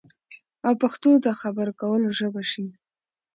[0.67, 2.65] او پښتو د خبرو کولو ژبه شي